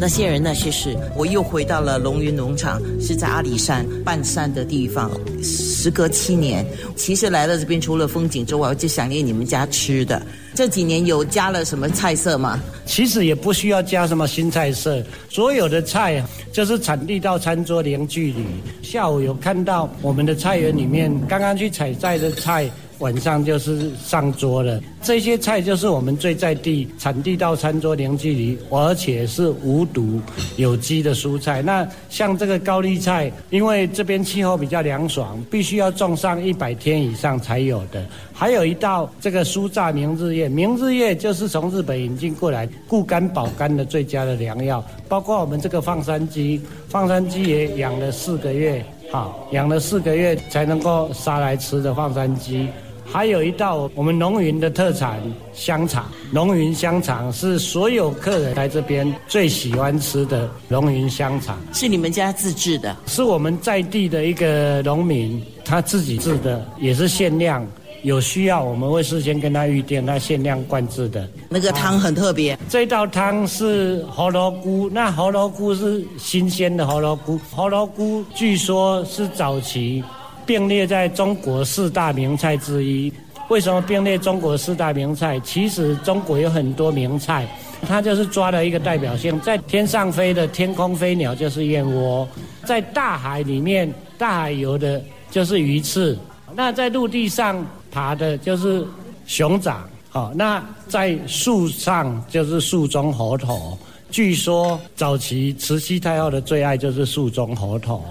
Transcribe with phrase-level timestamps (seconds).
[0.00, 5.10] 那些人那些事，我又回到了龙云农场，是在阿里山半山的地方。
[5.42, 6.64] 时隔七年，
[6.96, 10.22] 其实来了这边，除了风景之外，我就想念你们家吃的。
[10.54, 12.58] 这几年有加了什么菜色吗？
[12.86, 18.46] 其实也不需要加什么新菜色，所有的菜就是产地到餐桌零距离。
[18.82, 22.70] 下午有看到我们的菜园里面刚刚去采摘的菜。
[23.00, 30.20] 晚上就是上桌了，这些菜就是我们最在地、产地到餐桌零距离，而且是无毒、
[30.56, 31.62] 有机的蔬菜。
[31.62, 38.04] 那像这个高丽菜，因为这边气候比较凉爽，必须要种上一百天以上才有的。
[38.32, 44.84] 还有一道这个酥炸明日叶，明日叶就是从日本引进过来，固肝保肝的最佳的良药。
[45.08, 52.68] 包括我们这个放山鸡，放山鸡也养了四个月，好养了四个月才能够杀来吃的放山鸡。
[53.12, 55.20] 还有一道我们龙云的特产
[55.52, 67.66] 香肠，龙云香肠是所有客人来这边最喜欢吃的龙云香肠，是你们家自制的，是我们在地的一个农民他自己制的，也是限量，
[68.04, 71.28] 有需要我们会事先跟他预定，他限量灌制的。
[71.48, 80.04] 那个汤很特别，这道汤是胡萝菇，那胡萝菇是新鲜的胡萝菇，胡萝菇据说是早期。
[80.46, 83.12] 并列在中国四大名菜之一。
[83.48, 85.40] 为什么并列中国四大名菜？
[85.40, 87.48] 其实中国有很多名菜，
[87.82, 89.40] 它就是抓了一个代表性。
[89.40, 92.28] 在天上飞的天空飞鸟就是燕窝，
[92.64, 95.02] 在大海里面大海游的
[95.32, 96.16] 就是鱼翅，
[96.54, 98.86] 那在陆地上爬的就是
[99.26, 99.82] 熊掌。
[100.10, 103.76] 好，那在树上就是树中猴头。
[104.12, 108.04] 据说早期慈禧太后的最爱就是树中猴头。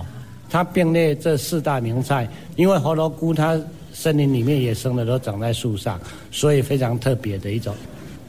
[0.50, 3.60] 它并列这四大名菜，因为猴头菇它
[3.94, 6.00] 森林里面野生的都长在树上，
[6.32, 7.76] 所以非常特别的一种。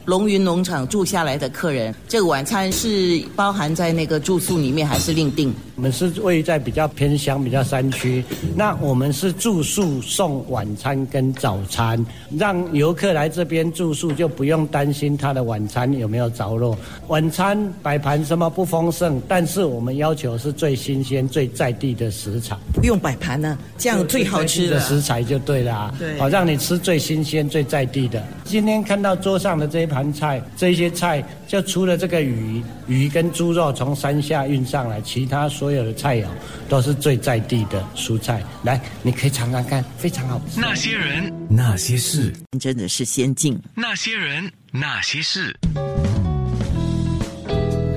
[0.05, 5.53] 龙云农场住下来的客人，这个晚餐是包含在那个住宿里面，还是另定？
[5.75, 8.23] 我们是位于在比较偏乡、比较山区，
[8.55, 12.03] 那我们是住宿送晚餐跟早餐，
[12.37, 16.77] 让游客来这边住宿就不用担心他的晚餐有没有着落。
[17.07, 22.55] 晚餐摆盘什么不丰盛，但是我们要求是最新鲜、最在地的食材。
[22.73, 25.73] 不用摆盘呢，这样最好吃的食材就对了。
[25.73, 28.23] 啊对，好让你吃最新鲜、最在地的。
[28.43, 36.25] 今天看到桌上的这一盘菜，这些菜就除了这个鱼，鱼跟猪肉从山下运上来，其他所有的菜肴
[36.69, 38.41] 都是最在地的蔬菜。
[38.63, 40.61] 来，你可以尝尝看，非常好吃。
[40.61, 43.59] 那些人，那些事，真的是先进。
[43.75, 45.53] 那些人，那些事，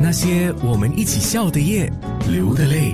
[0.00, 1.88] 那些我们一起笑的夜，
[2.28, 2.92] 流的泪。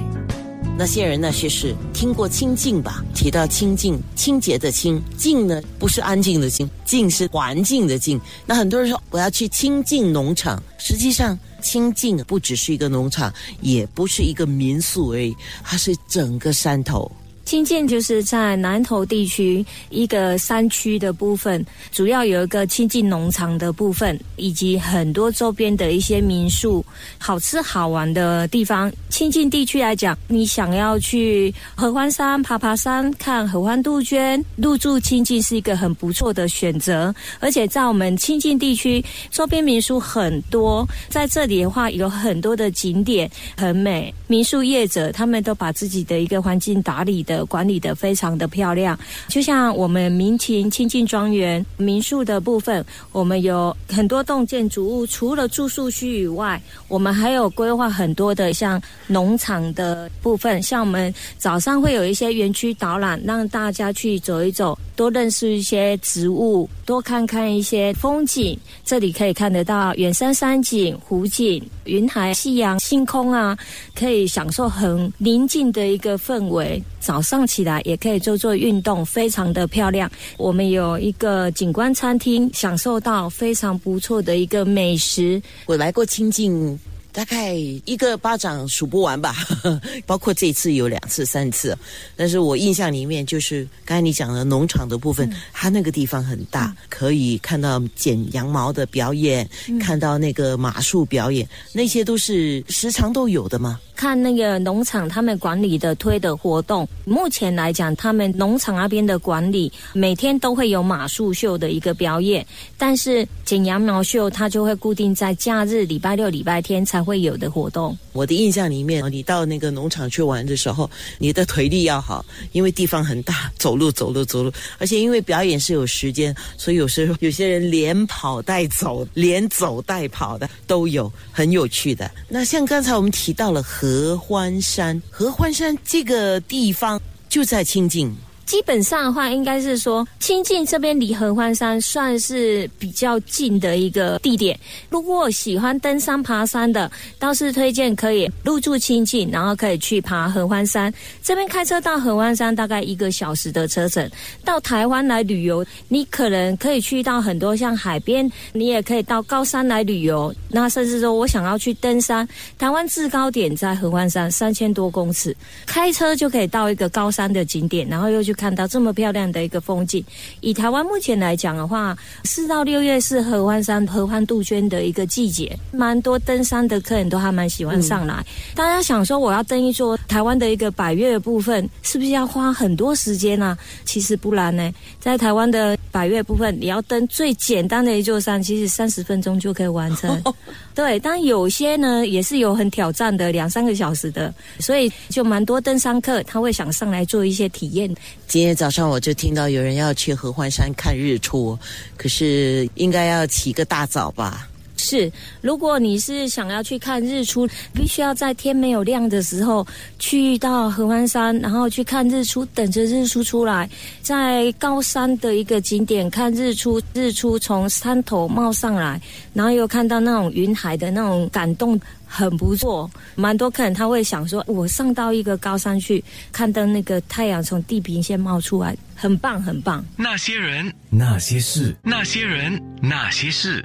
[0.81, 3.05] 那些人那些事，听过清净吧？
[3.15, 8.19] 提到清净，清洁的清，净呢不是安静的静，净是环境的净。
[8.47, 13.31] 那很多人说我要去清净农场，实际上清净不只是一个农场，
[13.61, 17.13] 也不是一个民宿而已，它是整个山头。
[17.51, 26.85] 清境就是在南投地区一个山区的部分，主要有一个清境农场的部分，以及很多周边的一些民宿，
[27.19, 28.89] 好吃好玩的地方。
[29.09, 37.13] 清境地区来讲，你想要去合欢山爬爬山、看合欢杜鹃，入住清境是一个很不错的选择。
[37.41, 47.40] 而且在我们清境地区周边民宿很多，在这里的话有很多的景点很美，民宿业者他们都把自己的一个环境打理的。
[47.47, 68.59] 管理的非常的漂亮，就像我们民情清净庄园民宿的部分，我们有很多栋建筑物，除了住宿区以外，我们还有规划很多的像农场的部分，像我们早上会有一些园区导览，让大家去走一走，多认识一些植物，多看看一些风景。
[68.85, 73.57] 这里可以看得到远山山景、湖景、云海、夕阳、星空啊，
[73.95, 76.83] 可以享受很宁静的一个氛围。
[76.99, 80.11] 早上起来也可以做做运动，非常的漂亮。
[80.37, 85.41] 我们有一个景观餐厅，享受到非常不错的一个美食。
[85.67, 86.77] 我来过清境。
[87.13, 89.35] 大概一个巴掌数不完吧，
[90.07, 91.77] 包括这次有两次、三次。
[92.17, 99.49] 但是我印象里面就是刚才你讲的农场的部分，它那个地方很大，可以看到剪羊毛的表演，
[99.81, 103.81] 看到那个马术表演，那些都是时常都有的吗？
[103.97, 112.47] 看那个农场他们管理的推的活动，目前来讲，他们农场那边的管理每天都会有马术秀的一个表演，
[112.79, 117.00] 但是剪羊毛秀它就会固定在假日礼拜六、礼拜天才。
[117.01, 117.97] 才会有的活动。
[118.13, 120.89] 我的印象里面，你到那个农场去玩的时候，
[121.19, 132.11] 你的腿力要好，因为地方很大，走路走路走路，而且因为表演是有时间，所以有时候有些人连跑带走，连走带跑的都有，很有趣的。
[132.29, 137.01] 那像刚才我们提到了合欢山，合欢山这个地方
[137.31, 138.15] 就在清境。
[138.51, 144.59] 基本上的话，应该是说清境这边离合欢山算是比较近的一个地点。
[144.89, 150.93] 如果喜欢登山爬山的，倒是推荐可以入住清境，然后可以去爬合欢山。
[151.23, 154.11] 这边开车到合欢山大概一个小时的车程。
[154.45, 160.35] 到台湾来旅游，你可能可以去到很多像海边，你也可以到高山来旅游。
[160.49, 165.37] 那甚至说我想要去登山，台湾制高点在合欢山三千多公尺，
[165.67, 168.35] 开车就可以到一个高山的景点，然后又去。
[168.41, 170.03] 看到这么漂亮的一个风景，
[170.41, 171.95] 以台湾目前来讲的话，
[172.25, 178.25] 四到六月是合欢山合欢杜鹃的一个季节，蛮多登山的客人都还蛮喜欢上来。
[178.55, 183.59] 大家想说，我要登一座台湾的一个百越的部分，是不是要花很多时间呢？
[183.85, 190.23] 其实不然呢，在台湾的百越部分，你要登最简单的一座山，其实三十分钟就可以完成。
[190.75, 197.95] 对，但有些呢也是有很挑战的，两三个小时的，所以就蛮多登山客他会想上来做一些体验。
[198.31, 201.59] 今天早上我就听到有人要去合欢山看日出，
[201.97, 204.49] 可是应该要起个大早吧？
[204.81, 205.13] 是，
[205.43, 209.67] 如果你是想要去看日出，必须要在天没有亮的时候
[209.99, 213.69] 去到合欢山，然后去看日出，等着日出出来，
[214.01, 219.01] 在高山的一个景点看日出，日出从山头冒上来，
[219.35, 221.79] 然后又看到那种云海的那种感动。
[222.13, 229.85] 很不错，蛮多客人他会想说，我上到一个高山去，看到那个太阳从地平线冒出来，很棒很棒。
[229.95, 233.65] 那些人，那些事，那些人，那些事，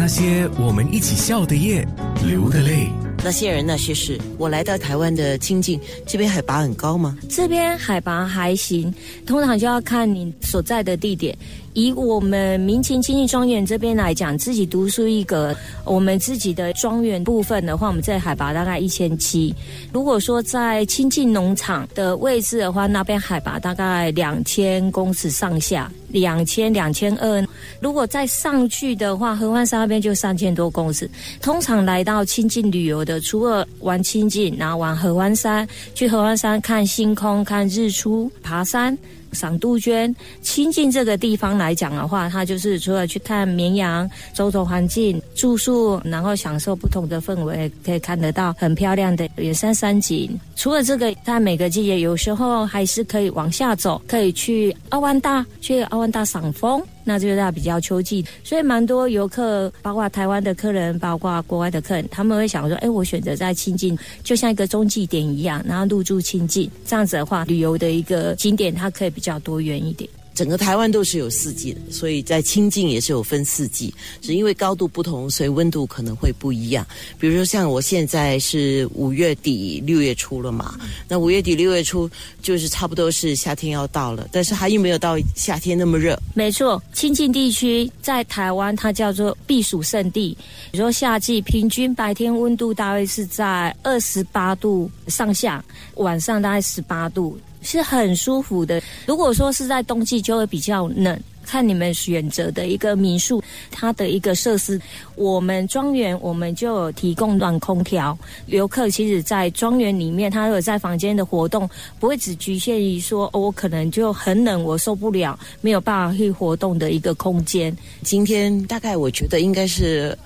[0.00, 1.86] 那些我们一起笑的夜，
[2.26, 2.88] 流的泪。
[3.22, 7.18] 那些人那些事，我来到台湾的清境，这边海拔很高吗？
[7.28, 8.92] 这边海拔还行，
[9.26, 11.36] 通常就要看你所在的地点。
[11.74, 15.54] 以我们民勤经济庄园这边来讲，自己独树一格。
[15.84, 19.54] 我们自己的庄园部分的话，我们在海拔大概一千七。
[19.92, 27.46] 如果说在亲近农场的位置的话，那边海拔大概两千公尺上下，两千两千二。
[27.80, 31.08] 如果再上去的话，合欢山那边就三千多公尺。
[31.40, 38.96] 通常来到亲近旅游的，除了玩亲近，然后玩合欢山，去合欢山看星空、看日出、爬山。
[39.32, 50.38] 赏杜鹃，亲近这个地方来讲的话，它就是除了去看绵羊，周遭环境，住宿，然后享受不同的氛围，可以看得到很漂亮的远山山景。
[50.56, 56.82] 除了这个，它每个季节有时候还是可以往下走，可以去奥万大，去奥万大赏枫。
[57.04, 70.08] 那就是在比较秋季，所以蛮多游客，包括台湾的客人，包括国外的客人，他们会想说：，哎，我选择在清境，就像一个中继点一样，然后入住清境，这样子的话，旅游的一个景点，它可以比较多元一点。
[70.40, 73.92] 整个台湾都是有四季的，所以在清境也是有分四季，
[74.22, 76.86] 只因为高度不同，所以温度可能会不一样。
[77.18, 82.10] 比如说像我现在是五月底六月初了嘛，那五月底六月初
[82.40, 86.18] 就是差不多是夏天要到了，但是还又没有到夏天那么热。
[86.32, 90.34] 没错，清境地区在台湾它叫做避暑胜地。
[90.72, 95.62] 你说夏季平均白天温度大概是在二十八度上下，
[95.96, 97.38] 晚上大概十八度。
[97.62, 98.82] 是很舒服的。
[99.06, 101.18] 如果说是在冬季，就会比较冷。
[101.42, 104.80] 看你们选择的一个民宿，它的一个设施，
[105.16, 108.16] 我们庄园我们就有提供暖空调。
[108.46, 117.76] 游客其实，在庄园里面，他有在房间的活动，不会只局限于说，我可能就很冷，我受不了，没有办法去活动的一个空间。
[118.02, 120.16] 今天大概我觉得应该是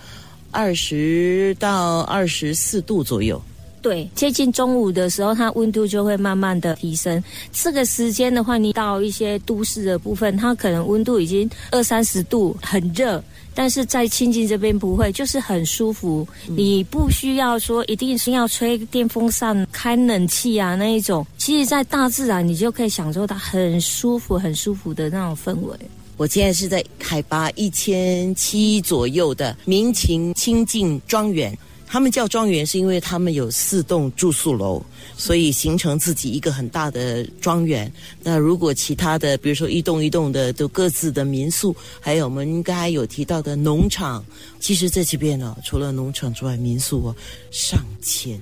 [0.51, 3.41] 二十到二十四度左右。
[3.85, 7.23] 对，接近中午的时候，它温度就会慢慢的提升。
[7.53, 13.23] 这个时间的话，你到一些都市的部分，它可能温度已经二三十度，很热。
[13.55, 16.27] 但是在亲近这边不会，就是很舒服。
[16.47, 21.25] 你不需要说一定是要吹电风扇、开冷气啊那一种。
[21.37, 25.77] 其实，在大自然，你就可以享受到很舒服、很舒服的那种氛围。
[26.17, 31.55] 我现在是在海拔一千七左右的民情清境庄园。
[31.87, 34.83] 他们叫庄园，是因为他们有四栋住宿楼，
[35.17, 37.91] 所以形成自己一个很大的庄园。
[38.23, 44.25] 那如果其他的，比如说一栋一栋的，都各自的民宿，还有我们刚才有提到的农场，
[44.59, 47.17] 其实在这边呢，除了农场之外，民宿哦
[47.51, 48.41] 上千。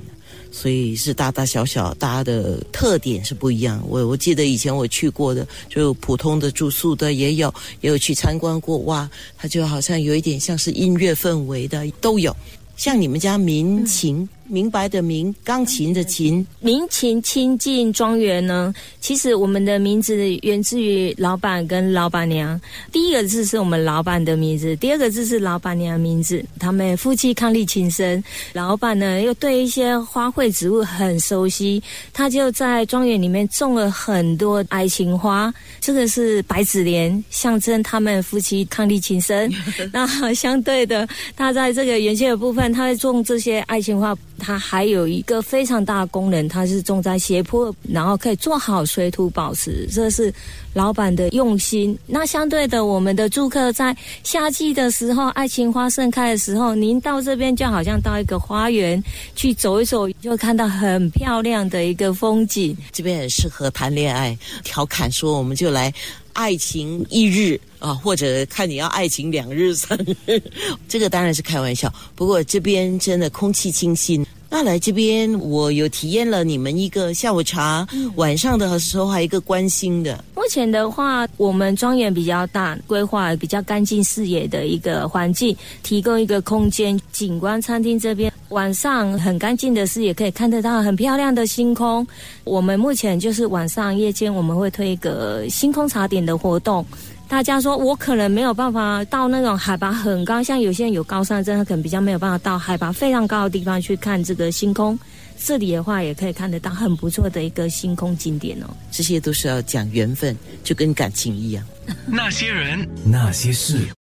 [0.50, 3.82] 所以是大大小小，大家的特点是不一样。
[3.88, 9.08] 我我记得以前我去过的，就普通的住宿的也有，也有去参观过，哇，
[9.38, 12.36] 它就好像有一点像是音乐氛围的都有。
[12.82, 14.28] 像你们家民情。
[14.52, 18.70] 明白的明，钢琴的琴，民情亲近庄园呢？
[19.00, 22.60] 其实我们的名字源自于老板跟老板娘。
[22.92, 26.44] 第一个字是我们老板的名字，第二个字是老板娘名字。
[26.58, 31.82] 他们夫妻伉俪情深，老板呢又对一些花卉植物很熟悉，
[32.12, 35.50] 他就在庄园里面种了很多爱情花。
[35.80, 39.50] 这个是白子莲，象征他们夫妻伉俪情深。
[39.94, 44.14] 那相对的，他在这个园区的部分，他会种这些爱情花。
[44.44, 50.34] 它还有一个非常大的功能，它是种在斜坡，然后可以做好水土保持，这是
[50.74, 51.96] 老板的用心。
[52.08, 59.00] 那相对的，我们的住客在夏季的时候，爱情花盛开的时候，您到这边就好像到一个花园
[59.36, 62.76] 去走一走，就看到很漂亮的一个风景。
[62.90, 65.92] 这边很适合谈恋爱，调侃说我们就来
[66.32, 70.42] 爱情一日啊，或者看你要爱情两日三日，
[70.88, 71.92] 这个当然是开玩笑。
[72.14, 74.24] 不过这边真的空气清新。
[74.54, 80.22] 那来这边，我有体验了你们一个下午茶，晚上的时候还有一个关心的。
[80.36, 87.00] 目前的话，我们庄园比较大，规划比较干净视野的一个环境，提供一个空间。
[87.12, 92.06] 景观餐厅这边晚上很干净的视野，可以看得到很漂亮的星空。
[92.44, 96.84] 我们目前就是晚上夜间我们会推一个星空茶点的活动。
[97.32, 104.98] 大家说，我可能没有办法到那种海拔很高，像有些人有高山症，他可能比较没有办法到海拔非常高的地方去看这个星空。
[105.42, 108.66] 这里的话，也可以看得到很不错的一个星空景点哦。
[108.90, 111.64] 这些都是要讲缘分，就跟感情一样。
[112.04, 113.78] 那些人，那些事。